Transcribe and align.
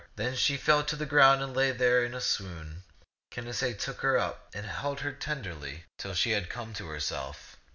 Then 0.15 0.35
she 0.35 0.57
fell 0.57 0.83
to 0.85 0.95
the 0.95 1.05
ground 1.05 1.43
and 1.43 1.55
lay 1.55 1.69
there 1.69 2.03
in 2.03 2.15
a 2.15 2.21
swoon. 2.21 2.81
Canacee 3.29 3.75
took 3.75 4.01
her 4.01 4.17
up 4.17 4.49
and 4.51 4.65
held 4.65 5.01
her 5.01 5.11
tenderly 5.11 5.83
176 6.01 6.01
ti^t 6.01 6.01
^c\mxt'B 6.01 6.01
taU 6.01 6.01
till 6.09 6.13
she 6.15 6.31
had 6.31 6.49
come 6.49 6.73
to 6.73 6.87
herself. 6.87 7.57